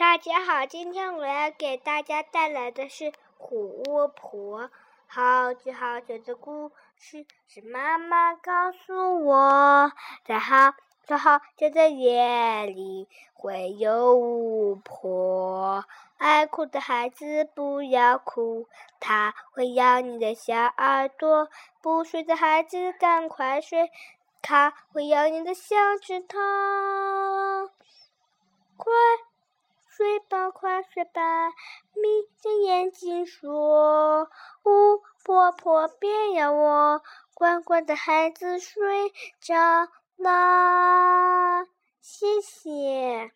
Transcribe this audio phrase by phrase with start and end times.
[0.00, 4.70] 大家好，今天我要给大家带来的是虎巫婆。
[5.06, 9.92] 好久好久的故事，是妈妈告诉我，
[10.24, 10.72] 在好
[11.04, 15.84] 在好久的夜里会有巫婆。
[16.16, 18.66] 爱哭的孩子不要哭，
[19.00, 21.50] 她会咬你的小耳朵。
[21.82, 23.90] 不睡的孩子赶快睡，
[24.40, 26.38] 她会咬你的小指头。
[28.78, 28.90] 快！
[29.92, 34.28] 睡吧，快睡吧，眯着眼睛说
[34.64, 37.02] ：“巫婆婆别咬我，
[37.34, 39.54] 乖乖的孩子睡着
[40.16, 41.64] 啦。”
[42.00, 43.32] 谢谢。